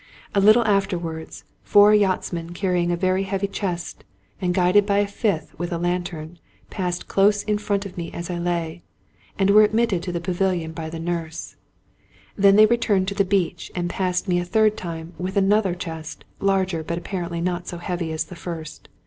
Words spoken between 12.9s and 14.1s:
to the beach, and